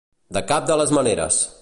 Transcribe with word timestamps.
De 0.37 0.43
cap 0.53 0.67
de 0.71 0.79
les 0.83 0.95
maneres! 0.99 1.43